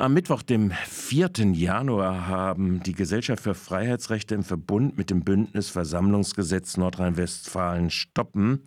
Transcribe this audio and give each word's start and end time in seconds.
Am 0.00 0.14
Mittwoch, 0.14 0.40
dem 0.40 0.70
4. 0.70 1.30
Januar, 1.52 2.26
haben 2.26 2.82
die 2.82 2.94
Gesellschaft 2.94 3.42
für 3.42 3.54
Freiheitsrechte 3.54 4.34
im 4.34 4.44
Verbund 4.44 4.96
mit 4.96 5.10
dem 5.10 5.24
Bündnis 5.24 5.68
Versammlungsgesetz 5.68 6.78
Nordrhein-Westfalen 6.78 7.90
stoppen 7.90 8.64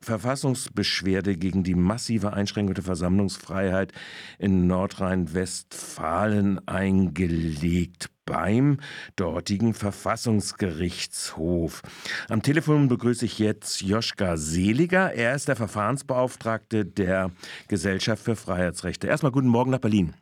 Verfassungsbeschwerde 0.00 1.36
gegen 1.36 1.62
die 1.62 1.76
massive 1.76 2.32
Einschränkung 2.32 2.74
der 2.74 2.82
Versammlungsfreiheit 2.82 3.92
in 4.40 4.66
Nordrhein-Westfalen 4.66 6.66
eingelegt 6.66 8.10
beim 8.26 8.80
dortigen 9.14 9.74
Verfassungsgerichtshof. 9.74 11.82
Am 12.28 12.42
Telefon 12.42 12.88
begrüße 12.88 13.26
ich 13.26 13.38
jetzt 13.38 13.80
Joschka 13.80 14.36
Seliger. 14.36 15.12
Er 15.12 15.36
ist 15.36 15.46
der 15.46 15.54
Verfahrensbeauftragte 15.54 16.84
der 16.84 17.30
Gesellschaft 17.68 18.24
für 18.24 18.34
Freiheitsrechte. 18.34 19.06
Erstmal 19.06 19.30
guten 19.30 19.46
Morgen 19.46 19.70
nach 19.70 19.78
Berlin. 19.78 20.14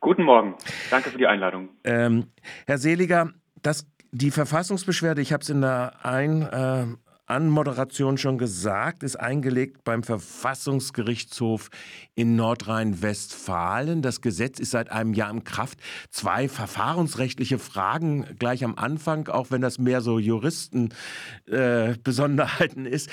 Guten 0.00 0.24
Morgen. 0.24 0.54
Danke 0.90 1.10
für 1.10 1.18
die 1.18 1.26
Einladung. 1.26 1.68
Ähm, 1.84 2.26
Herr 2.66 2.78
Seliger, 2.78 3.30
das, 3.62 3.86
die 4.12 4.30
Verfassungsbeschwerde, 4.30 5.20
ich 5.20 5.32
habe 5.32 5.42
es 5.42 5.50
in 5.50 5.60
der 5.60 5.92
Ein, 6.02 6.42
äh, 6.42 6.86
Anmoderation 7.30 8.18
schon 8.18 8.36
gesagt, 8.38 9.04
ist 9.04 9.16
eingelegt 9.16 9.84
beim 9.84 10.02
Verfassungsgerichtshof 10.02 11.70
in 12.16 12.34
Nordrhein-Westfalen. 12.36 14.02
Das 14.02 14.20
Gesetz 14.20 14.58
ist 14.58 14.72
seit 14.72 14.90
einem 14.90 15.14
Jahr 15.14 15.30
in 15.30 15.44
Kraft. 15.44 15.78
Zwei 16.10 16.48
verfahrensrechtliche 16.48 17.58
Fragen 17.58 18.26
gleich 18.38 18.64
am 18.64 18.74
Anfang, 18.76 19.28
auch 19.28 19.52
wenn 19.52 19.60
das 19.60 19.78
mehr 19.78 20.00
so 20.00 20.18
Juristenbesonderheiten 20.18 22.86
äh, 22.86 22.90
ist. 22.90 23.12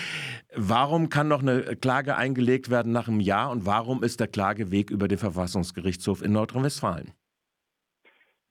Warum 0.55 1.09
kann 1.09 1.27
noch 1.27 1.43
eine 1.43 1.75
Klage 1.75 2.17
eingelegt 2.17 2.71
werden 2.71 2.91
nach 2.91 3.07
einem 3.07 3.19
Jahr 3.19 3.51
und 3.51 3.67
warum 3.67 4.01
ist 4.03 4.19
der 4.19 4.27
Klageweg 4.27 4.89
über 4.89 5.07
den 5.07 5.19
Verfassungsgerichtshof 5.19 6.23
in 6.23 6.33
Nordrhein-Westfalen? 6.33 7.11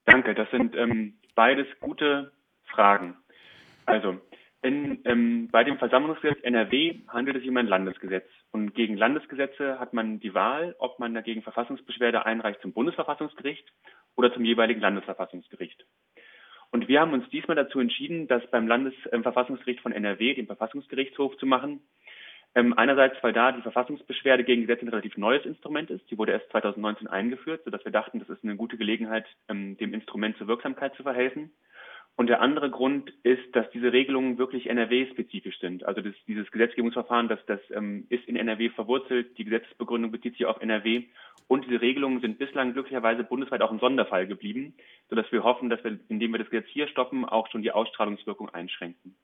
Danke, 0.05 0.33
das 0.33 0.49
sind 0.51 0.77
ähm, 0.77 1.15
beides 1.35 1.67
gute 1.81 2.31
Fragen. 2.63 3.17
Also, 3.85 4.21
in, 4.67 4.99
ähm, 5.05 5.47
bei 5.49 5.63
dem 5.63 5.77
Versammlungsgesetz 5.77 6.39
NRW 6.43 6.99
handelt 7.07 7.37
es 7.37 7.41
sich 7.41 7.49
um 7.49 7.57
ein 7.57 7.67
Landesgesetz. 7.67 8.25
Und 8.51 8.75
gegen 8.75 8.97
Landesgesetze 8.97 9.79
hat 9.79 9.93
man 9.93 10.19
die 10.19 10.33
Wahl, 10.33 10.75
ob 10.79 10.99
man 10.99 11.13
dagegen 11.13 11.41
Verfassungsbeschwerde 11.41 12.25
einreicht 12.25 12.61
zum 12.61 12.73
Bundesverfassungsgericht 12.73 13.71
oder 14.15 14.33
zum 14.33 14.43
jeweiligen 14.43 14.81
Landesverfassungsgericht. 14.81 15.85
Und 16.71 16.87
wir 16.89 16.99
haben 16.99 17.13
uns 17.13 17.29
diesmal 17.29 17.55
dazu 17.55 17.79
entschieden, 17.79 18.27
das 18.27 18.45
beim 18.51 18.67
Landesverfassungsgericht 18.67 19.79
von 19.79 19.93
NRW, 19.93 20.33
dem 20.33 20.47
Verfassungsgerichtshof, 20.47 21.37
zu 21.37 21.45
machen. 21.45 21.79
Ähm, 22.55 22.73
einerseits, 22.77 23.21
weil 23.21 23.33
da 23.33 23.51
die 23.51 23.61
Verfassungsbeschwerde 23.61 24.43
gegen 24.43 24.61
Gesetze 24.61 24.85
ein 24.85 24.89
relativ 24.89 25.15
neues 25.15 25.45
Instrument 25.45 25.89
ist. 25.89 26.09
Die 26.11 26.17
wurde 26.17 26.33
erst 26.33 26.49
2019 26.49 27.07
eingeführt, 27.07 27.61
sodass 27.63 27.85
wir 27.85 27.91
dachten, 27.91 28.19
das 28.19 28.29
ist 28.29 28.43
eine 28.43 28.55
gute 28.55 28.77
Gelegenheit, 28.77 29.25
ähm, 29.47 29.77
dem 29.77 29.93
Instrument 29.93 30.37
zur 30.37 30.47
Wirksamkeit 30.47 30.95
zu 30.95 31.03
verhelfen. 31.03 31.51
Und 32.17 32.27
der 32.27 32.41
andere 32.41 32.71
Grund 32.71 33.13
ist, 33.21 33.55
dass 33.55 33.69
diese 33.69 33.93
Regelungen 33.93 34.39
wirklich 34.39 34.67
NRW-spezifisch 34.71 35.59
sind. 35.59 35.85
Also 35.85 36.01
das, 36.01 36.15
dieses 36.27 36.49
Gesetzgebungsverfahren, 36.49 37.27
das, 37.27 37.39
das 37.45 37.59
ähm, 37.69 38.07
ist 38.09 38.27
in 38.27 38.35
NRW 38.35 38.71
verwurzelt. 38.71 39.37
Die 39.37 39.43
Gesetzesbegründung 39.43 40.11
bezieht 40.11 40.33
sich 40.33 40.47
auf 40.47 40.59
NRW. 40.59 41.03
Und 41.47 41.65
diese 41.65 41.79
Regelungen 41.79 42.19
sind 42.19 42.39
bislang 42.39 42.73
glücklicherweise 42.73 43.23
bundesweit 43.23 43.61
auch 43.61 43.71
ein 43.71 43.79
Sonderfall 43.79 44.25
geblieben, 44.25 44.73
sodass 45.09 45.31
wir 45.31 45.43
hoffen, 45.43 45.69
dass 45.69 45.83
wir, 45.83 45.99
indem 46.09 46.31
wir 46.31 46.39
das 46.39 46.49
Gesetz 46.49 46.67
hier 46.69 46.87
stoppen, 46.87 47.23
auch 47.23 47.47
schon 47.51 47.61
die 47.61 47.71
Ausstrahlungswirkung 47.71 48.49
einschränken. 48.49 49.15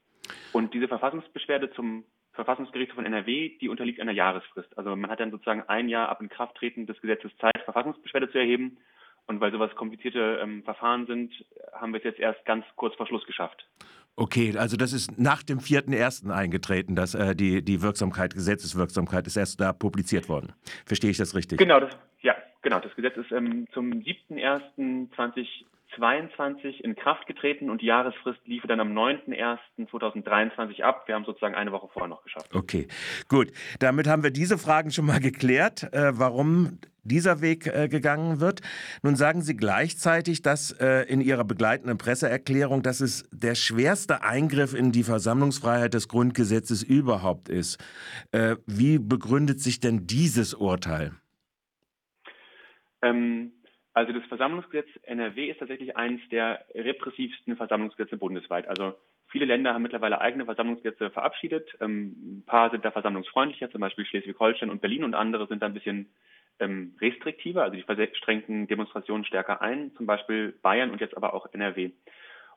Und 0.52 0.76
diese 0.76 0.88
Verfassungsbeschwerde 0.88 1.72
zum 1.72 2.04
Verfassungsgericht 2.34 2.92
von 2.92 3.08
NRW, 3.08 3.58
die 3.60 3.70
unterliegt 3.70 4.02
einer 4.02 4.12
Jahresfrist. 4.12 4.78
Also 4.78 4.96
man 4.96 5.10
hat 5.10 5.20
dann 5.20 5.32
sozusagen 5.32 5.64
ein 5.64 5.90
Jahr 5.90 6.10
ab 6.10 6.22
Inkrafttreten 6.22 6.86
des 6.86 7.02
Gesetzes 7.02 7.36
Zeit, 7.38 7.58
Verfassungsbeschwerde 7.66 8.32
zu 8.32 8.38
erheben. 8.38 8.78
Und 9.28 9.40
weil 9.40 9.52
sowas 9.52 9.74
komplizierte 9.76 10.40
ähm, 10.42 10.64
Verfahren 10.64 11.06
sind, 11.06 11.32
haben 11.74 11.94
wir 11.94 12.00
es 12.00 12.04
jetzt 12.04 12.20
erst 12.20 12.44
ganz 12.46 12.66
kurz 12.76 12.96
vor 12.96 13.08
Schluss 13.08 13.26
geschafft. 13.26 13.66
Okay, 14.16 14.56
also 14.58 14.78
das 14.78 14.94
ist 14.94 15.18
nach 15.18 15.42
dem 15.42 15.60
4.1. 15.60 16.30
eingetreten, 16.30 16.96
dass 16.96 17.16
äh, 17.16 17.36
die, 17.36 17.64
die 17.64 17.82
Wirksamkeit, 17.82 18.36
Gesetzeswirksamkeit 18.36 19.26
ist 19.26 19.38
erst 19.38 19.60
da 19.60 19.74
publiziert 19.74 20.30
worden. 20.30 20.54
Verstehe 20.86 21.10
ich 21.10 21.18
das 21.18 21.34
richtig? 21.34 21.58
Genau, 21.58 21.80
das, 21.80 21.98
ja, 22.22 22.36
genau. 22.62 22.80
Das 22.80 22.94
Gesetz 22.96 23.18
ist 23.18 23.32
ähm, 23.32 23.68
zum 23.74 23.92
7.1.20 23.92 25.48
2022 25.96 26.84
in 26.84 26.96
Kraft 26.96 27.28
getreten 27.28 27.70
und 27.70 27.82
die 27.82 27.86
Jahresfrist 27.86 28.40
lief 28.46 28.64
dann 28.68 28.80
am 28.80 28.94
9.01.2023 28.98 30.82
ab. 30.82 31.04
Wir 31.08 31.16
haben 31.16 31.26
sozusagen 31.26 31.56
eine 31.56 31.72
Woche 31.72 31.90
vorher 31.92 32.10
noch 32.10 32.24
geschafft. 32.24 32.54
Okay, 32.54 32.88
gut. 33.28 33.52
Damit 33.80 34.08
haben 34.08 34.24
wir 34.24 34.32
diese 34.32 34.58
Fragen 34.58 34.92
schon 34.92 35.06
mal 35.06 35.20
geklärt, 35.20 35.94
äh, 35.94 36.18
warum 36.18 36.80
dieser 37.04 37.42
Weg 37.42 37.68
äh, 37.68 37.88
gegangen 37.88 38.40
wird. 38.40 38.62
Nun 39.02 39.16
sagen 39.16 39.42
Sie 39.42 39.56
gleichzeitig, 39.56 40.42
dass 40.42 40.72
äh, 40.72 41.04
in 41.04 41.22
Ihrer 41.22 41.44
begleitenden 41.44 41.98
Presseerklärung, 41.98 42.82
dass 42.82 43.02
es 43.02 43.30
der 43.32 43.56
schwerste 43.56 44.24
Eingriff 44.24 44.74
in 44.74 44.92
die 44.92 45.04
Versammlungsfreiheit 45.04 45.94
des 45.94 46.08
Grundgesetzes 46.08 46.84
überhaupt 46.84 47.50
ist. 47.50 47.84
Äh, 48.32 48.56
wie 48.66 49.00
begründet 49.00 49.60
sich 49.60 49.80
denn 49.80 50.08
dieses 50.08 50.54
Urteil? 50.54 51.12
Ähm, 53.02 53.52
also 53.94 54.12
das 54.12 54.24
Versammlungsgesetz 54.26 54.88
NRW 55.04 55.52
ist 55.52 55.60
tatsächlich 55.60 55.96
eines 55.96 56.22
der 56.30 56.66
repressivsten 56.74 57.56
Versammlungsgesetze 57.56 58.18
bundesweit. 58.18 58.68
Also 58.68 58.96
viele 59.28 59.46
Länder 59.46 59.74
haben 59.74 59.84
mittlerweile 59.84 60.20
eigene 60.20 60.46
Versammlungsgesetze 60.46 61.12
verabschiedet. 61.12 61.70
Ähm, 61.80 62.40
ein 62.40 62.44
paar 62.46 62.72
sind 62.72 62.84
da 62.84 62.92
versammlungsfreundlicher, 62.92 63.70
zum 63.70 63.82
Beispiel 63.82 64.06
Schleswig-Holstein 64.06 64.72
und 64.72 64.82
Berlin 64.82 65.04
und 65.04 65.14
andere 65.14 65.48
sind 65.48 65.62
da 65.62 65.68
ein 65.68 65.74
bisschen 65.74 66.10
ähm, 66.60 66.96
restriktiver, 67.00 67.64
also 67.64 67.76
die 67.76 67.84
verschränken 67.84 68.68
Demonstrationen 68.68 69.26
stärker 69.26 69.62
ein, 69.62 69.94
zum 69.96 70.06
Beispiel 70.06 70.54
Bayern 70.62 70.92
und 70.92 71.02
jetzt 71.02 71.18
aber 71.18 71.34
auch 71.34 71.52
NRW. 71.54 71.92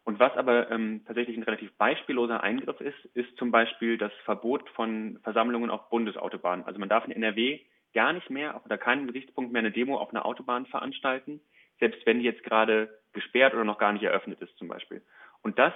Und 0.04 0.20
was 0.20 0.36
aber 0.36 0.70
ähm, 0.70 1.02
tatsächlich 1.04 1.36
ein 1.36 1.42
relativ 1.42 1.72
beispielloser 1.78 2.42
Eingriff 2.42 2.80
ist, 2.80 3.04
ist 3.14 3.36
zum 3.38 3.50
Beispiel 3.50 3.98
das 3.98 4.12
Verbot 4.24 4.68
von 4.70 5.18
Versammlungen 5.24 5.68
auf 5.68 5.88
Bundesautobahnen. 5.90 6.64
Also 6.64 6.78
man 6.78 6.88
darf 6.88 7.04
in 7.06 7.10
NRW 7.10 7.58
gar 7.92 8.12
nicht 8.12 8.30
mehr, 8.30 8.60
unter 8.62 8.78
keinem 8.78 9.08
Gesichtspunkt 9.08 9.52
mehr 9.52 9.60
eine 9.60 9.72
Demo 9.72 9.98
auf 9.98 10.10
einer 10.10 10.24
Autobahn 10.24 10.66
veranstalten, 10.66 11.40
selbst 11.80 12.06
wenn 12.06 12.20
die 12.20 12.24
jetzt 12.24 12.44
gerade 12.44 13.00
gesperrt 13.14 13.54
oder 13.54 13.64
noch 13.64 13.78
gar 13.78 13.92
nicht 13.92 14.04
eröffnet 14.04 14.40
ist 14.40 14.56
zum 14.58 14.68
Beispiel. 14.68 15.02
Und 15.42 15.58
das 15.58 15.72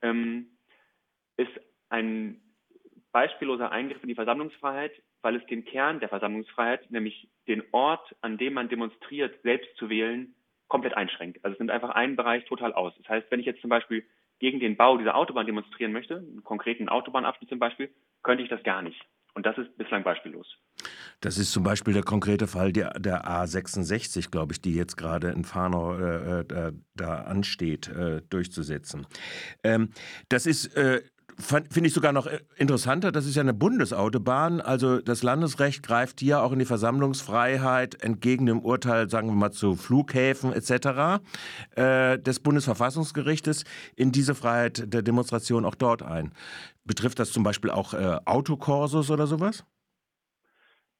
ähm, 0.00 0.46
ist 1.36 1.50
ein 1.88 2.40
beispielloser 3.10 3.72
Eingriff 3.72 4.02
in 4.02 4.08
die 4.08 4.14
Versammlungsfreiheit, 4.14 4.92
weil 5.22 5.36
es 5.36 5.46
den 5.46 5.64
Kern 5.64 6.00
der 6.00 6.08
Versammlungsfreiheit, 6.08 6.90
nämlich 6.90 7.28
den 7.48 7.62
Ort, 7.72 8.14
an 8.20 8.38
dem 8.38 8.54
man 8.54 8.68
demonstriert, 8.68 9.40
selbst 9.42 9.74
zu 9.76 9.88
wählen, 9.88 10.34
komplett 10.68 10.94
einschränkt. 10.94 11.44
Also 11.44 11.54
es 11.54 11.58
nimmt 11.58 11.70
einfach 11.70 11.90
einen 11.90 12.16
Bereich 12.16 12.44
total 12.44 12.72
aus. 12.72 12.92
Das 12.98 13.08
heißt, 13.08 13.30
wenn 13.30 13.40
ich 13.40 13.46
jetzt 13.46 13.60
zum 13.60 13.70
Beispiel 13.70 14.04
gegen 14.38 14.58
den 14.58 14.76
Bau 14.76 14.96
dieser 14.98 15.14
Autobahn 15.14 15.46
demonstrieren 15.46 15.92
möchte, 15.92 16.16
einen 16.16 16.42
konkreten 16.42 16.88
Autobahnabschnitt 16.88 17.48
zum 17.48 17.58
Beispiel, 17.58 17.90
könnte 18.22 18.42
ich 18.42 18.48
das 18.48 18.62
gar 18.62 18.82
nicht. 18.82 19.00
Und 19.34 19.46
das 19.46 19.56
ist 19.56 19.76
bislang 19.78 20.02
beispiellos. 20.02 20.46
Das 21.20 21.38
ist 21.38 21.52
zum 21.52 21.62
Beispiel 21.62 21.94
der 21.94 22.02
konkrete 22.02 22.46
Fall 22.46 22.72
der, 22.72 22.90
der 22.98 23.24
A66, 23.24 24.30
glaube 24.30 24.52
ich, 24.52 24.60
die 24.60 24.74
jetzt 24.74 24.96
gerade 24.96 25.28
in 25.30 25.44
Farnau 25.44 25.96
äh, 25.96 26.40
äh, 26.40 26.72
da 26.94 27.14
ansteht, 27.22 27.88
äh, 27.88 28.20
durchzusetzen. 28.28 29.06
Ähm, 29.62 29.90
das 30.28 30.46
ist 30.46 30.76
äh, 30.76 31.02
finde 31.42 31.86
ich 31.86 31.92
sogar 31.92 32.12
noch 32.12 32.26
äh, 32.26 32.40
interessanter, 32.56 33.12
das 33.12 33.26
ist 33.26 33.34
ja 33.34 33.42
eine 33.42 33.54
Bundesautobahn, 33.54 34.60
also 34.60 35.00
das 35.00 35.22
Landesrecht 35.22 35.82
greift 35.82 36.20
hier 36.20 36.42
auch 36.42 36.52
in 36.52 36.58
die 36.58 36.64
Versammlungsfreiheit 36.64 38.02
entgegen 38.02 38.46
dem 38.46 38.60
Urteil, 38.60 39.10
sagen 39.10 39.28
wir 39.28 39.34
mal, 39.34 39.50
zu 39.50 39.74
Flughäfen 39.74 40.52
etc. 40.52 41.22
Äh, 41.76 42.18
des 42.18 42.40
Bundesverfassungsgerichtes 42.40 43.64
in 43.96 44.12
diese 44.12 44.34
Freiheit 44.34 44.92
der 44.92 45.02
Demonstration 45.02 45.64
auch 45.64 45.74
dort 45.74 46.02
ein. 46.02 46.32
Betrifft 46.84 47.18
das 47.18 47.32
zum 47.32 47.42
Beispiel 47.42 47.70
auch 47.70 47.94
äh, 47.94 48.18
Autokorsos 48.24 49.10
oder 49.10 49.26
sowas? 49.26 49.64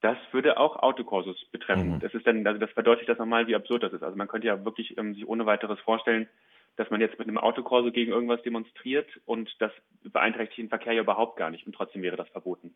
Das 0.01 0.17
würde 0.31 0.57
auch 0.57 0.75
Autokorsos 0.83 1.45
betreffen. 1.51 1.95
Mhm. 1.95 1.99
Das 2.01 2.13
ist 2.13 2.27
dann, 2.27 2.45
also 2.45 2.59
das 2.59 2.71
verdeutlicht 2.71 3.09
das 3.09 3.17
nochmal, 3.17 3.47
wie 3.47 3.55
absurd 3.55 3.83
das 3.83 3.93
ist. 3.93 4.03
Also 4.03 4.17
man 4.17 4.27
könnte 4.27 4.47
ja 4.47 4.65
wirklich 4.65 4.97
ähm, 4.97 5.13
sich 5.13 5.25
ohne 5.25 5.45
weiteres 5.45 5.79
vorstellen, 5.79 6.27
dass 6.75 6.89
man 6.89 7.01
jetzt 7.01 7.19
mit 7.19 7.27
einem 7.27 7.37
Autokorso 7.37 7.91
gegen 7.91 8.11
irgendwas 8.11 8.41
demonstriert 8.41 9.07
und 9.25 9.49
das 9.59 9.71
beeinträchtigt 10.03 10.57
den 10.59 10.69
Verkehr 10.69 10.93
ja 10.93 11.01
überhaupt 11.01 11.37
gar 11.37 11.49
nicht 11.49 11.65
und 11.65 11.73
trotzdem 11.73 12.01
wäre 12.01 12.17
das 12.17 12.29
verboten. 12.29 12.73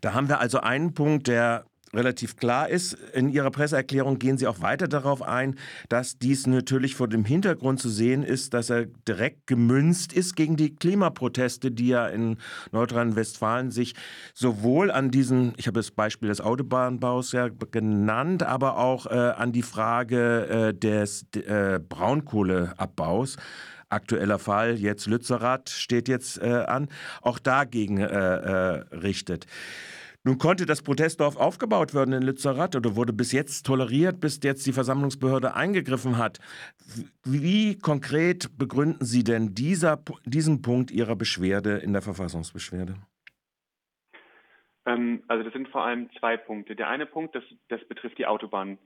Da 0.00 0.14
haben 0.14 0.28
wir 0.28 0.40
also 0.40 0.60
einen 0.60 0.94
Punkt, 0.94 1.28
der 1.28 1.66
relativ 1.94 2.36
klar 2.36 2.68
ist. 2.68 2.94
In 3.12 3.28
Ihrer 3.28 3.50
Presseerklärung 3.50 4.18
gehen 4.18 4.38
Sie 4.38 4.46
auch 4.46 4.60
weiter 4.60 4.88
darauf 4.88 5.22
ein, 5.22 5.56
dass 5.88 6.18
dies 6.18 6.46
natürlich 6.46 6.94
vor 6.94 7.08
dem 7.08 7.24
Hintergrund 7.24 7.80
zu 7.80 7.88
sehen 7.88 8.22
ist, 8.22 8.54
dass 8.54 8.70
er 8.70 8.86
direkt 9.06 9.46
gemünzt 9.46 10.12
ist 10.12 10.34
gegen 10.34 10.56
die 10.56 10.74
Klimaproteste, 10.74 11.70
die 11.70 11.88
ja 11.88 12.06
in 12.06 12.38
Nordrhein-Westfalen 12.72 13.70
sich 13.70 13.94
sowohl 14.34 14.90
an 14.90 15.10
diesen, 15.10 15.52
ich 15.56 15.66
habe 15.66 15.78
das 15.78 15.90
Beispiel 15.90 16.28
des 16.28 16.40
Autobahnbaus 16.40 17.32
ja 17.32 17.48
genannt, 17.48 18.42
aber 18.42 18.78
auch 18.78 19.06
äh, 19.06 19.10
an 19.10 19.52
die 19.52 19.62
Frage 19.62 20.70
äh, 20.70 20.74
des 20.74 21.26
äh, 21.34 21.78
Braunkohleabbaus 21.78 23.36
aktueller 23.92 24.38
Fall, 24.38 24.78
jetzt 24.78 25.06
Lützerath 25.06 25.68
steht 25.68 26.08
jetzt 26.08 26.40
äh, 26.40 26.64
an, 26.66 26.88
auch 27.20 27.38
dagegen 27.38 27.98
äh, 27.98 28.06
äh, 28.06 28.84
richtet. 28.94 29.46
Nun 30.24 30.38
konnte 30.38 30.66
das 30.66 30.82
Protestdorf 30.82 31.36
aufgebaut 31.36 31.94
werden 31.94 32.14
in 32.14 32.22
Lützerath 32.22 32.76
oder 32.76 32.94
wurde 32.94 33.12
bis 33.12 33.32
jetzt 33.32 33.66
toleriert, 33.66 34.20
bis 34.20 34.38
jetzt 34.44 34.64
die 34.66 34.72
Versammlungsbehörde 34.72 35.54
eingegriffen 35.54 36.16
hat. 36.16 36.38
Wie 37.24 37.76
konkret 37.76 38.56
begründen 38.56 39.04
Sie 39.04 39.24
denn 39.24 39.54
dieser, 39.54 40.00
diesen 40.24 40.62
Punkt 40.62 40.92
Ihrer 40.92 41.16
Beschwerde 41.16 41.78
in 41.78 41.92
der 41.92 42.02
Verfassungsbeschwerde? 42.02 42.94
Ähm, 44.86 45.24
also 45.26 45.42
das 45.42 45.52
sind 45.52 45.68
vor 45.68 45.84
allem 45.84 46.08
zwei 46.20 46.36
Punkte. 46.36 46.76
Der 46.76 46.88
eine 46.88 47.06
Punkt, 47.06 47.34
das, 47.34 47.44
das 47.68 47.84
betrifft 47.88 48.18
die 48.18 48.26
Autobahn. 48.26 48.78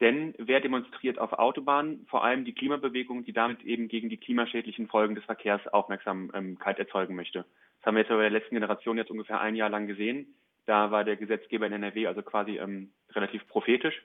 Denn 0.00 0.34
wer 0.38 0.60
demonstriert 0.60 1.18
auf 1.18 1.32
Autobahnen? 1.32 2.06
Vor 2.08 2.24
allem 2.24 2.46
die 2.46 2.54
Klimabewegung, 2.54 3.24
die 3.24 3.32
damit 3.32 3.62
eben 3.64 3.88
gegen 3.88 4.08
die 4.08 4.16
klimaschädlichen 4.16 4.86
Folgen 4.86 5.16
des 5.16 5.24
Verkehrs 5.24 5.66
Aufmerksamkeit 5.68 6.78
erzeugen 6.78 7.14
möchte. 7.14 7.44
Das 7.78 7.86
haben 7.86 7.96
wir 7.96 8.02
jetzt 8.02 8.08
bei 8.08 8.16
der 8.16 8.30
letzten 8.30 8.54
Generation 8.54 8.96
jetzt 8.96 9.10
ungefähr 9.10 9.40
ein 9.40 9.56
Jahr 9.56 9.68
lang 9.68 9.86
gesehen. 9.86 10.34
Da 10.68 10.90
war 10.90 11.02
der 11.02 11.16
Gesetzgeber 11.16 11.66
in 11.66 11.72
NRW 11.72 12.08
also 12.08 12.20
quasi 12.20 12.58
ähm, 12.58 12.92
relativ 13.12 13.48
prophetisch. 13.48 14.02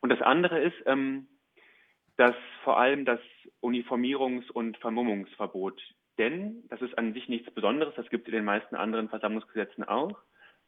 Und 0.00 0.08
das 0.08 0.22
andere 0.22 0.58
ist, 0.60 0.76
ähm, 0.86 1.28
dass 2.16 2.34
vor 2.64 2.78
allem 2.78 3.04
das 3.04 3.20
Uniformierungs- 3.62 4.50
und 4.50 4.78
Vermummungsverbot. 4.78 5.78
Denn 6.16 6.62
das 6.70 6.80
ist 6.80 6.96
an 6.96 7.12
sich 7.12 7.28
nichts 7.28 7.52
Besonderes, 7.52 7.94
das 7.96 8.08
gibt 8.08 8.26
es 8.26 8.28
in 8.28 8.36
den 8.38 8.46
meisten 8.46 8.76
anderen 8.76 9.10
Versammlungsgesetzen 9.10 9.84
auch. 9.84 10.18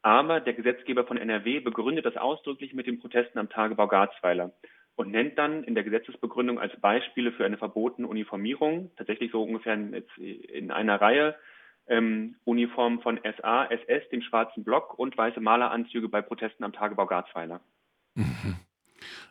Aber 0.02 0.40
der 0.40 0.52
Gesetzgeber 0.52 1.06
von 1.06 1.16
NRW 1.16 1.60
begründet 1.60 2.04
das 2.04 2.18
ausdrücklich 2.18 2.74
mit 2.74 2.86
den 2.86 3.00
Protesten 3.00 3.38
am 3.38 3.48
Tagebau 3.48 3.88
Garzweiler 3.88 4.52
und 4.96 5.10
nennt 5.10 5.38
dann 5.38 5.64
in 5.64 5.74
der 5.74 5.84
Gesetzesbegründung 5.84 6.60
als 6.60 6.78
Beispiele 6.78 7.32
für 7.32 7.46
eine 7.46 7.56
verbotene 7.56 8.06
Uniformierung, 8.06 8.90
tatsächlich 8.96 9.32
so 9.32 9.42
ungefähr 9.42 9.72
in, 9.72 9.94
in 10.18 10.70
einer 10.70 11.00
Reihe, 11.00 11.36
ähm, 11.88 12.36
Uniformen 12.44 13.00
von 13.00 13.20
SA, 13.22 13.66
SS, 13.66 14.08
dem 14.10 14.22
schwarzen 14.22 14.64
Block 14.64 14.98
und 14.98 15.16
weiße 15.16 15.40
Maleranzüge 15.40 16.08
bei 16.08 16.22
Protesten 16.22 16.64
am 16.64 16.72
Tagebau 16.72 17.06
Garzweiler. 17.06 17.60
Mhm. 18.14 18.56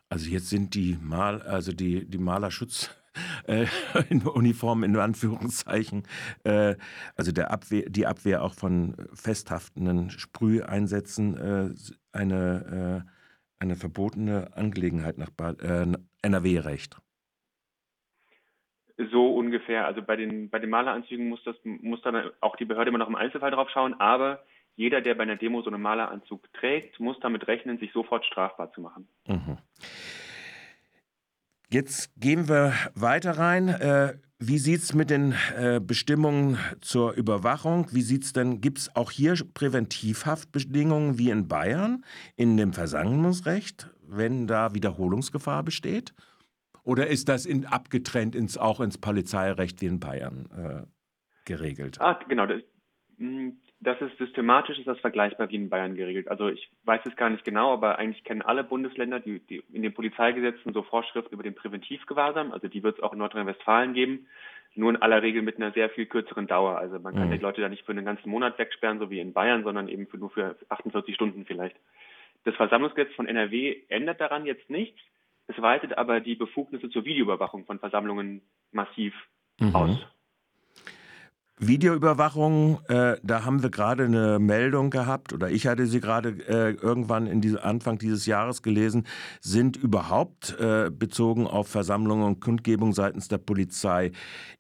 Also 0.09 0.29
jetzt 0.29 0.49
sind 0.49 0.73
die 0.73 0.97
Mal, 1.01 1.41
also 1.41 1.73
die, 1.73 2.05
die 2.05 2.17
Malerschutz 2.17 2.95
äh, 3.47 3.65
in 4.09 4.21
Uniform 4.21 4.83
in 4.83 4.95
Anführungszeichen, 4.95 6.03
äh, 6.43 6.75
also 7.15 7.31
der 7.31 7.51
Abwehr, 7.51 7.89
die 7.89 8.05
Abwehr 8.05 8.43
auch 8.43 8.53
von 8.53 8.95
festhaftenden 9.13 10.09
Sprüheinsätzen 10.09 11.37
äh, 11.37 11.69
eine, 12.11 13.03
äh, 13.05 13.09
eine 13.59 13.75
verbotene 13.75 14.55
Angelegenheit 14.55 15.17
nach 15.17 15.31
äh, 15.59 15.87
NRW-Recht 16.21 16.97
so 19.11 19.35
ungefähr. 19.35 19.85
Also 19.85 20.01
bei 20.01 20.15
den, 20.15 20.49
bei 20.49 20.59
den 20.59 20.69
Maleranzügen 20.69 21.29
muss 21.29 21.43
das, 21.43 21.55
muss 21.63 22.01
dann 22.01 22.31
auch 22.41 22.55
die 22.55 22.65
Behörde 22.65 22.89
immer 22.89 22.97
noch 22.97 23.09
im 23.09 23.15
Einzelfall 23.15 23.51
drauf 23.51 23.69
schauen, 23.69 23.99
aber 23.99 24.43
jeder, 24.75 25.01
der 25.01 25.15
bei 25.15 25.23
einer 25.23 25.35
Demo 25.35 25.61
so 25.61 25.69
einen 25.69 25.81
Maleranzug 25.81 26.51
trägt, 26.53 26.99
muss 26.99 27.19
damit 27.19 27.47
rechnen, 27.47 27.79
sich 27.79 27.91
sofort 27.93 28.25
strafbar 28.25 28.71
zu 28.73 28.81
machen. 28.81 29.07
Mhm. 29.27 29.57
Jetzt 31.69 32.11
gehen 32.19 32.47
wir 32.47 32.73
weiter 32.95 33.37
rein. 33.37 33.67
Äh, 33.67 34.13
wie 34.39 34.59
sieht 34.59 34.83
es 34.83 34.93
mit 34.93 35.09
den 35.09 35.33
äh, 35.57 35.81
Bestimmungen 35.83 36.59
zur 36.79 37.13
Überwachung? 37.13 37.87
Wie 37.91 38.03
sieht 38.03 38.23
es 38.23 38.33
denn, 38.33 38.61
gibt 38.61 38.77
es 38.77 38.95
auch 38.95 39.11
hier 39.11 39.33
Präventivhaftbedingungen 39.53 41.17
wie 41.17 41.31
in 41.31 41.47
Bayern 41.47 42.05
in 42.35 42.55
dem 42.55 42.71
Versammlungsrecht, 42.71 43.89
wenn 44.07 44.45
da 44.45 44.75
Wiederholungsgefahr 44.75 45.63
besteht? 45.63 46.13
Oder 46.87 47.07
ist 47.07 47.27
das 47.27 47.45
in, 47.45 47.65
abgetrennt 47.65 48.33
ins, 48.33 48.57
auch 48.57 48.79
ins 48.79 48.97
Polizeirecht 48.97 49.81
wie 49.81 49.87
in 49.87 49.99
Bayern 49.99 50.47
äh, 50.55 50.87
geregelt? 51.43 51.99
Ah, 51.99 52.17
genau. 52.29 52.45
Das, 52.45 52.61
hm, 53.17 53.57
das 53.81 53.99
ist 53.99 54.17
systematisch, 54.17 54.79
ist 54.79 54.87
das 54.87 54.97
vergleichbar 54.99 55.49
wie 55.49 55.55
in 55.55 55.69
Bayern 55.69 55.95
geregelt. 55.95 56.29
Also 56.29 56.47
ich 56.47 56.71
weiß 56.85 57.01
es 57.03 57.17
gar 57.17 57.29
nicht 57.29 57.43
genau, 57.43 57.73
aber 57.73 57.99
eigentlich 57.99 58.23
kennen 58.23 58.41
alle 58.41 58.63
Bundesländer 58.63 59.19
die, 59.19 59.39
die 59.39 59.61
in 59.73 59.81
den 59.81 59.93
Polizeigesetzen 59.93 60.71
so 60.71 60.81
Vorschriften 60.81 61.33
über 61.33 61.43
den 61.43 61.55
Präventivgewahrsam. 61.55 62.53
Also 62.53 62.69
die 62.69 62.81
wird 62.83 62.97
es 62.97 63.03
auch 63.03 63.11
in 63.11 63.19
Nordrhein-Westfalen 63.19 63.93
geben, 63.93 64.27
nur 64.73 64.89
in 64.89 65.01
aller 65.01 65.21
Regel 65.21 65.41
mit 65.41 65.57
einer 65.57 65.73
sehr 65.73 65.89
viel 65.89 66.05
kürzeren 66.05 66.47
Dauer. 66.47 66.77
Also 66.77 66.99
man 66.99 67.13
kann 67.15 67.27
mhm. 67.27 67.33
die 67.33 67.39
Leute 67.39 67.59
da 67.59 67.67
nicht 67.67 67.85
für 67.85 67.91
einen 67.91 68.05
ganzen 68.05 68.29
Monat 68.29 68.57
wegsperren, 68.57 68.99
so 68.99 69.09
wie 69.09 69.19
in 69.19 69.33
Bayern, 69.33 69.65
sondern 69.65 69.89
eben 69.89 70.07
für, 70.07 70.19
nur 70.19 70.29
für 70.29 70.55
48 70.69 71.13
Stunden 71.13 71.43
vielleicht. 71.43 71.75
Das 72.45 72.55
Versammlungsgesetz 72.55 73.13
von 73.13 73.27
NRW 73.27 73.75
ändert 73.89 74.21
daran 74.21 74.45
jetzt 74.45 74.69
nichts. 74.69 75.01
Es 75.47 75.61
weitet 75.61 75.97
aber 75.97 76.19
die 76.19 76.35
Befugnisse 76.35 76.89
zur 76.89 77.05
Videoüberwachung 77.05 77.65
von 77.65 77.79
Versammlungen 77.79 78.41
massiv 78.71 79.13
mhm. 79.59 79.75
aus. 79.75 80.07
Videoüberwachung, 81.59 82.81
äh, 82.87 83.17
da 83.23 83.43
haben 83.43 83.63
wir 83.63 83.71
gerade 83.71 84.05
eine 84.05 84.37
Meldung 84.37 84.91
gehabt 84.91 85.33
oder 85.33 85.49
ich 85.49 85.65
hatte 85.65 85.87
sie 85.87 85.99
gerade 85.99 86.29
äh, 86.47 86.73
irgendwann 86.73 87.25
in 87.25 87.41
diese, 87.41 87.63
Anfang 87.63 87.97
dieses 87.97 88.27
Jahres 88.27 88.61
gelesen, 88.61 89.07
sind 89.41 89.75
überhaupt 89.75 90.55
äh, 90.59 90.91
bezogen 90.91 91.47
auf 91.47 91.67
Versammlungen 91.67 92.25
und 92.25 92.41
Kundgebungen 92.41 92.93
seitens 92.93 93.27
der 93.27 93.39
Polizei 93.39 94.11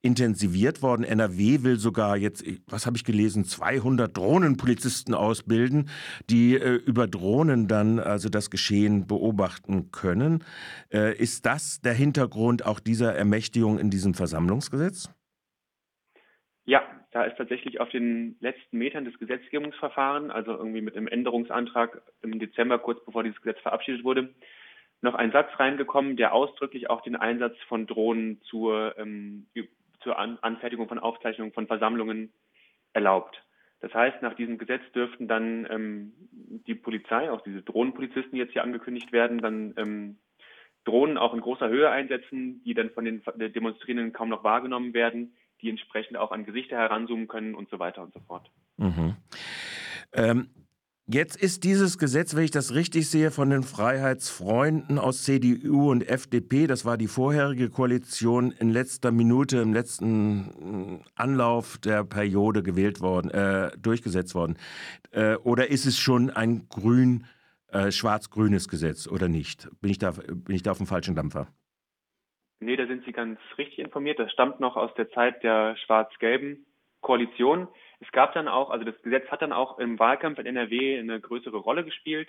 intensiviert 0.01 0.81
worden. 0.81 1.03
NRW 1.03 1.61
will 1.61 1.77
sogar 1.77 2.17
jetzt, 2.17 2.43
was 2.65 2.87
habe 2.87 2.97
ich 2.97 3.03
gelesen, 3.03 3.45
200 3.45 4.17
Drohnenpolizisten 4.17 5.13
ausbilden, 5.13 5.89
die 6.31 6.55
äh, 6.55 6.73
über 6.77 7.05
Drohnen 7.07 7.67
dann 7.67 7.99
also 7.99 8.27
das 8.27 8.49
Geschehen 8.49 9.05
beobachten 9.05 9.91
können. 9.91 10.43
Äh, 10.91 11.15
ist 11.15 11.45
das 11.45 11.79
der 11.79 11.93
Hintergrund 11.93 12.65
auch 12.65 12.79
dieser 12.79 13.13
Ermächtigung 13.13 13.77
in 13.77 13.91
diesem 13.91 14.15
Versammlungsgesetz? 14.15 15.11
Ja, 16.67 16.83
da 17.11 17.23
ist 17.23 17.37
tatsächlich 17.37 17.79
auf 17.79 17.87
den 17.89 18.35
letzten 18.41 18.77
Metern 18.77 19.05
des 19.05 19.17
Gesetzgebungsverfahrens, 19.19 20.31
also 20.31 20.51
irgendwie 20.51 20.81
mit 20.81 20.97
einem 20.97 21.07
Änderungsantrag 21.07 22.01
im 22.21 22.39
Dezember, 22.39 22.77
kurz 22.77 23.03
bevor 23.05 23.23
dieses 23.23 23.41
Gesetz 23.41 23.61
verabschiedet 23.61 24.03
wurde, 24.03 24.33
noch 25.01 25.15
ein 25.15 25.31
Satz 25.31 25.47
reingekommen, 25.57 26.17
der 26.17 26.33
ausdrücklich 26.33 26.89
auch 26.89 26.99
den 27.01 27.15
Einsatz 27.15 27.55
von 27.69 27.87
Drohnen 27.87 28.41
zur, 28.41 28.95
ähm, 28.97 29.47
zur 30.01 30.19
An 30.19 30.39
Anfertigung 30.41 30.89
von 30.89 30.99
Aufzeichnungen 30.99 31.53
von 31.53 31.67
Versammlungen 31.67 32.33
erlaubt. 32.91 33.41
Das 33.79 33.93
heißt, 33.93 34.21
nach 34.21 34.33
diesem 34.33 34.57
Gesetz 34.57 34.81
dürften 34.93 35.29
dann 35.29 35.65
ähm, 35.69 36.11
die 36.67 36.75
Polizei, 36.75 37.31
auch 37.31 37.43
diese 37.43 37.61
Drohnenpolizisten, 37.61 38.33
die 38.33 38.39
jetzt 38.39 38.51
hier 38.51 38.63
angekündigt 38.63 39.13
werden, 39.13 39.37
dann 39.37 39.73
ähm, 39.77 40.17
Drohnen 40.83 41.17
auch 41.17 41.33
in 41.33 41.39
großer 41.39 41.69
Höhe 41.69 41.89
einsetzen, 41.89 42.61
die 42.65 42.73
dann 42.73 42.89
von 42.89 43.05
den 43.05 43.23
Demonstrierenden 43.53 44.11
kaum 44.11 44.27
noch 44.27 44.43
wahrgenommen 44.43 44.93
werden, 44.93 45.33
die 45.61 45.69
entsprechend 45.69 46.17
auch 46.17 46.31
an 46.31 46.45
Gesichter 46.45 46.77
heranzoomen 46.77 47.27
können 47.27 47.55
und 47.55 47.69
so 47.69 47.79
weiter 47.79 48.01
und 48.01 48.13
so 48.13 48.19
fort. 48.21 48.49
Mhm. 48.77 49.15
Ähm, 50.13 50.49
jetzt 51.07 51.35
ist 51.35 51.63
dieses 51.63 51.97
Gesetz, 51.97 52.35
wenn 52.35 52.43
ich 52.43 52.51
das 52.51 52.73
richtig 52.73 53.09
sehe, 53.09 53.31
von 53.31 53.49
den 53.49 53.63
Freiheitsfreunden 53.63 54.99
aus 54.99 55.23
CDU 55.23 55.91
und 55.91 56.07
FDP, 56.07 56.67
das 56.67 56.85
war 56.85 56.97
die 56.97 57.07
vorherige 57.07 57.69
Koalition, 57.69 58.51
in 58.51 58.69
letzter 58.69 59.11
Minute, 59.11 59.57
im 59.57 59.73
letzten 59.73 61.03
Anlauf 61.15 61.77
der 61.79 62.03
Periode 62.03 62.63
gewählt 62.63 63.01
worden, 63.01 63.31
äh, 63.31 63.71
durchgesetzt 63.77 64.35
worden. 64.35 64.57
Äh, 65.11 65.35
oder 65.37 65.69
ist 65.69 65.85
es 65.85 65.97
schon 65.97 66.29
ein 66.29 66.67
grün, 66.69 67.25
äh, 67.69 67.91
schwarz-grünes 67.91 68.67
Gesetz 68.67 69.07
oder 69.07 69.27
nicht? 69.27 69.69
Bin 69.81 69.91
ich, 69.91 69.97
da, 69.97 70.11
bin 70.11 70.55
ich 70.55 70.63
da 70.63 70.71
auf 70.71 70.77
dem 70.77 70.87
falschen 70.87 71.15
Dampfer? 71.15 71.47
Nee, 72.59 72.75
da 72.75 72.87
sind 72.87 73.05
Sie 73.05 73.11
ganz 73.11 73.39
richtig 73.57 73.79
informiert. 73.79 74.19
Das 74.19 74.31
stammt 74.31 74.59
noch 74.59 74.77
aus 74.77 74.93
der 74.95 75.09
Zeit 75.11 75.43
der 75.43 75.75
schwarz-gelben 75.77 76.65
Koalition. 77.01 77.67
Es 77.99 78.11
gab 78.11 78.33
dann 78.33 78.47
auch, 78.47 78.71
also 78.71 78.83
das 78.83 78.99
Gesetz 79.03 79.27
hat 79.29 79.41
dann 79.41 79.53
auch 79.53 79.77
im 79.77 79.99
Wahlkampf 79.99 80.39
in 80.39 80.47
NRW 80.47 80.97
eine 80.97 81.19
größere 81.19 81.57
Rolle 81.57 81.83
gespielt. 81.83 82.27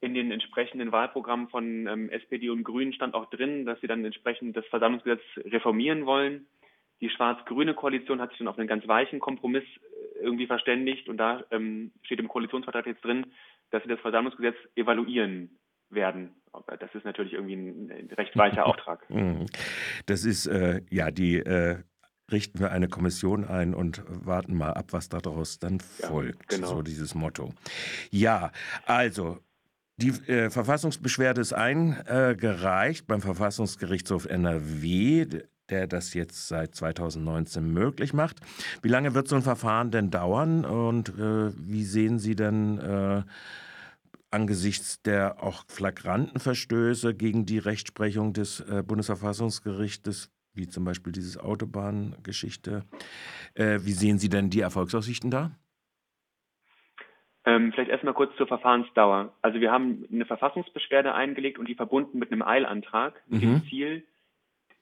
In 0.00 0.14
den 0.14 0.30
entsprechenden 0.32 0.92
Wahlprogrammen 0.92 1.48
von 1.48 1.86
ähm, 1.86 2.08
SPD 2.08 2.48
und 2.48 2.64
Grünen 2.64 2.94
stand 2.94 3.14
auch 3.14 3.28
drin, 3.28 3.66
dass 3.66 3.78
sie 3.82 3.86
dann 3.86 4.02
entsprechend 4.02 4.56
das 4.56 4.64
Versammlungsgesetz 4.66 5.22
reformieren 5.44 6.06
wollen. 6.06 6.46
Die 7.02 7.10
schwarz-grüne 7.10 7.74
Koalition 7.74 8.20
hat 8.20 8.30
sich 8.30 8.38
dann 8.38 8.48
auf 8.48 8.58
einen 8.58 8.68
ganz 8.68 8.88
weichen 8.88 9.20
Kompromiss 9.20 9.64
äh, 9.64 10.20
irgendwie 10.22 10.46
verständigt 10.46 11.10
und 11.10 11.18
da 11.18 11.44
ähm, 11.50 11.92
steht 12.02 12.18
im 12.18 12.28
Koalitionsvertrag 12.28 12.86
jetzt 12.86 13.04
drin, 13.04 13.26
dass 13.70 13.82
sie 13.82 13.90
das 13.90 14.00
Versammlungsgesetz 14.00 14.56
evaluieren 14.74 15.59
werden. 15.90 16.34
Das 16.80 16.94
ist 16.94 17.04
natürlich 17.04 17.32
irgendwie 17.32 17.54
ein 17.54 18.10
recht 18.16 18.36
weicher 18.36 18.66
Auftrag. 18.66 19.04
Mhm. 19.10 19.46
Das 20.06 20.24
ist, 20.24 20.46
äh, 20.46 20.82
ja, 20.90 21.10
die 21.10 21.38
äh, 21.38 21.78
richten 22.30 22.60
wir 22.60 22.70
eine 22.70 22.88
Kommission 22.88 23.44
ein 23.44 23.74
und 23.74 24.02
warten 24.06 24.54
mal 24.54 24.72
ab, 24.72 24.92
was 24.92 25.08
daraus 25.08 25.58
dann 25.58 25.80
folgt. 25.80 26.52
Ja, 26.52 26.58
genau. 26.58 26.68
So 26.68 26.82
dieses 26.82 27.14
Motto. 27.14 27.52
Ja, 28.10 28.52
also 28.86 29.38
die 29.96 30.10
äh, 30.30 30.50
Verfassungsbeschwerde 30.50 31.40
ist 31.40 31.52
eingereicht 31.52 33.06
beim 33.06 33.20
Verfassungsgerichtshof 33.20 34.26
NRW, 34.26 35.26
der 35.68 35.86
das 35.86 36.14
jetzt 36.14 36.48
seit 36.48 36.74
2019 36.74 37.70
möglich 37.70 38.12
macht. 38.12 38.40
Wie 38.82 38.88
lange 38.88 39.14
wird 39.14 39.28
so 39.28 39.36
ein 39.36 39.42
Verfahren 39.42 39.90
denn 39.90 40.10
dauern 40.10 40.64
und 40.64 41.10
äh, 41.10 41.52
wie 41.56 41.84
sehen 41.84 42.18
Sie 42.18 42.34
denn 42.34 42.78
äh, 42.78 43.22
angesichts 44.30 45.02
der 45.02 45.42
auch 45.42 45.64
flagranten 45.68 46.40
Verstöße 46.40 47.14
gegen 47.14 47.46
die 47.46 47.58
Rechtsprechung 47.58 48.32
des 48.32 48.60
äh, 48.60 48.82
Bundesverfassungsgerichtes, 48.86 50.30
wie 50.54 50.68
zum 50.68 50.84
Beispiel 50.84 51.12
diese 51.12 51.42
Autobahngeschichte, 51.42 52.84
äh, 53.54 53.80
wie 53.82 53.92
sehen 53.92 54.18
Sie 54.18 54.28
denn 54.28 54.50
die 54.50 54.60
Erfolgsaussichten 54.60 55.30
da? 55.30 55.52
Ähm, 57.46 57.72
vielleicht 57.72 57.90
erstmal 57.90 58.14
kurz 58.14 58.36
zur 58.36 58.46
Verfahrensdauer. 58.46 59.32
Also 59.40 59.60
wir 59.60 59.72
haben 59.72 60.04
eine 60.12 60.26
Verfassungsbeschwerde 60.26 61.14
eingelegt 61.14 61.58
und 61.58 61.68
die 61.68 61.74
verbunden 61.74 62.18
mit 62.18 62.30
einem 62.30 62.42
Eilantrag 62.42 63.22
mit 63.28 63.42
dem 63.42 63.54
Mhm. 63.54 63.62
Ziel, 63.68 64.04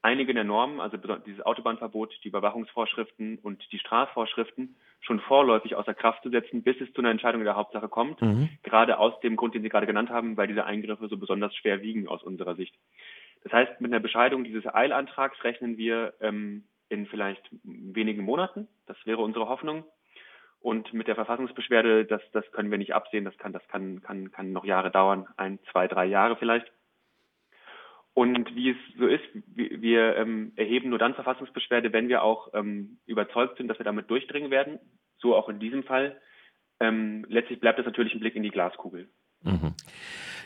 einige 0.09 0.33
der 0.33 0.45
Normen, 0.45 0.81
also 0.81 0.97
dieses 0.97 1.45
Autobahnverbot, 1.45 2.19
die 2.25 2.29
Überwachungsvorschriften 2.29 3.39
und 3.43 3.63
die 3.73 3.79
Strafvorschriften 3.79 4.75
schon 5.01 5.21
vorläufig 5.21 5.77
außer 5.77 5.93
Kraft 5.93 6.23
zu 6.23 6.31
setzen, 6.31 6.63
bis 6.63 6.81
es 6.81 6.93
zu 6.95 7.01
einer 7.01 7.11
Entscheidung 7.11 7.43
in 7.43 7.45
der 7.45 7.57
Hauptsache 7.57 7.89
kommt. 7.89 8.23
Mhm. 8.23 8.49
Gerade 8.63 8.99
aus 8.99 9.21
dem 9.21 9.37
Grund, 9.37 9.55
den 9.55 9.63
Sie 9.63 9.69
gerade 9.69 9.87
genannt 9.87 10.09
haben, 10.09 10.37
weil 10.37 10.47
diese 10.47 10.65
Eingriffe 10.65 11.09
so 11.09 11.19
besonders 11.19 11.55
schwer 11.55 11.83
wiegen 11.83 12.09
aus 12.09 12.23
unserer 12.23 12.55
Sicht. 12.55 12.75
Das 13.45 13.53
heißt, 13.53 13.81
mit 13.81 13.93
einer 13.93 14.01
Bescheidung 14.01 14.45
dieses 14.45 14.67
Eilantrags 14.67 15.45
rechnen 15.45 15.77
wir 15.77 16.15
ähm, 16.21 16.65
in 16.89 17.07
vielleicht 17.07 17.43
wenigen 17.63 18.25
Monaten. 18.25 18.67
Das 18.87 18.97
wäre 19.05 19.21
unsere 19.21 19.49
Hoffnung. 19.49 19.85
Und 20.61 20.93
mit 20.93 21.07
der 21.07 21.15
Verfassungsbeschwerde, 21.15 22.07
das, 22.07 22.23
das 22.33 22.51
können 22.53 22.71
wir 22.71 22.79
nicht 22.79 22.95
absehen. 22.95 23.25
Das 23.25 23.37
kann, 23.37 23.53
das 23.53 23.67
kann, 23.69 24.01
kann, 24.03 24.33
kann 24.33 24.53
noch 24.53 24.65
Jahre 24.65 24.91
dauern. 24.91 25.27
Ein, 25.37 25.59
zwei, 25.71 25.87
drei 25.87 26.07
Jahre 26.07 26.37
vielleicht. 26.37 26.73
Und 28.19 28.53
wie 28.57 28.71
es 28.71 28.77
so 28.99 29.07
ist, 29.07 29.23
wir, 29.55 30.17
ähm, 30.17 30.51
erheben 30.57 30.89
nur 30.89 30.99
dann 30.99 31.15
Verfassungsbeschwerde, 31.15 31.93
wenn 31.93 32.09
wir 32.09 32.25
auch 32.25 32.53
ähm, 32.53 32.99
überzeugt 33.07 33.59
sind, 33.59 33.69
dass 33.69 33.79
wir 33.79 33.85
damit 33.85 34.11
durchdringen 34.11 34.51
werden. 34.51 34.81
So 35.19 35.37
auch 35.37 35.49
in 35.49 35.61
diesem 35.61 35.85
Fall. 35.85 36.21
Ähm, 36.81 37.25
letztlich 37.29 37.61
bleibt 37.61 37.79
es 37.79 37.87
natürlich 37.87 38.13
ein 38.13 38.19
Blick 38.19 38.35
in 38.35 38.43
die 38.43 38.51
Glaskugel. 38.51 39.09
Mhm. 39.43 39.75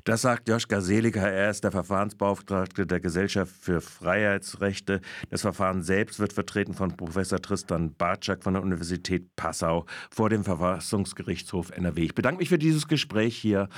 Das 0.04 0.22
sagt 0.22 0.48
Joschka 0.48 0.80
Seliger. 0.80 1.30
Er 1.30 1.50
ist 1.50 1.64
der 1.64 1.70
Verfahrensbeauftragte 1.70 2.86
der 2.86 3.00
Gesellschaft 3.00 3.52
für 3.52 3.80
Freiheitsrechte. 3.80 5.00
Das 5.30 5.42
Verfahren 5.42 5.82
selbst 5.82 6.18
wird 6.18 6.32
vertreten 6.32 6.74
von 6.74 6.96
Professor 6.96 7.40
Tristan 7.40 7.94
Bartschak 7.94 8.42
von 8.42 8.54
der 8.54 8.62
Universität 8.62 9.34
Passau 9.36 9.86
vor 10.10 10.28
dem 10.28 10.44
Verfassungsgerichtshof 10.44 11.70
NRW. 11.70 12.02
Ich 12.02 12.14
bedanke 12.14 12.38
mich 12.40 12.48
für 12.48 12.58
dieses 12.58 12.88
Gespräch 12.88 13.36
hier 13.36 13.68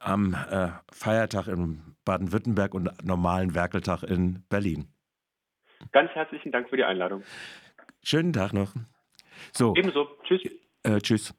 am 0.00 0.34
äh, 0.50 0.68
Feiertag 0.90 1.48
in 1.48 1.82
Baden-Württemberg 2.04 2.74
und 2.74 2.90
normalen 3.04 3.54
Werkeltag 3.54 4.02
in 4.02 4.44
Berlin. 4.48 4.88
Ganz 5.92 6.10
herzlichen 6.12 6.50
Dank 6.50 6.70
für 6.70 6.76
die 6.76 6.84
Einladung. 6.84 7.22
Schönen 8.02 8.32
Tag 8.32 8.52
noch. 8.52 8.72
So, 9.52 9.74
Ebenso. 9.76 10.08
Tschüss. 10.24 10.42
äh, 10.82 10.98
tschüss. 10.98 11.34